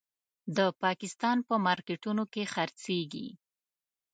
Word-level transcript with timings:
د 0.57 0.59
پاکستان 0.83 1.37
په 1.47 1.55
مارکېټونو 1.65 2.23
کې 2.33 2.43
خرڅېږي. 2.53 3.27